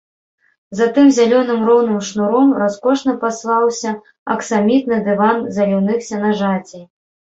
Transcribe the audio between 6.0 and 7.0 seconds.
сенажацей.